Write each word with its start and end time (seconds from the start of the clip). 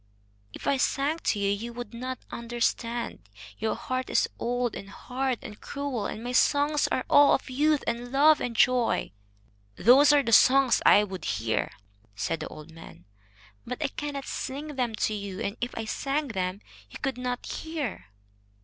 "If 0.51 0.65
I 0.65 0.77
sang 0.77 1.19
to 1.25 1.37
you, 1.37 1.51
you 1.51 1.73
would 1.73 1.93
not 1.93 2.17
understand. 2.31 3.29
Your 3.59 3.75
heart 3.75 4.09
is 4.09 4.27
old 4.39 4.73
and 4.75 4.89
hard 4.89 5.37
and 5.43 5.61
cruel, 5.61 6.07
and 6.07 6.23
my 6.23 6.31
songs 6.31 6.87
are 6.87 7.05
all 7.07 7.35
of 7.35 7.51
youth 7.51 7.83
and 7.85 8.11
love 8.11 8.41
and 8.41 8.55
joy." 8.55 9.11
"Those 9.75 10.11
are 10.11 10.23
the 10.23 10.31
songs 10.31 10.81
I 10.87 11.03
would 11.03 11.25
hear," 11.25 11.69
said 12.15 12.39
the 12.39 12.47
old 12.47 12.71
man. 12.71 13.05
"But 13.63 13.77
I 13.79 13.89
cannot 13.89 14.25
sing 14.25 14.69
them 14.75 14.95
to 14.95 15.13
you, 15.13 15.39
and 15.39 15.55
if 15.61 15.71
I 15.77 15.85
sang 15.85 16.29
them 16.29 16.61
you 16.89 16.97
could 16.97 17.19
not 17.19 17.45
hear." 17.45 18.07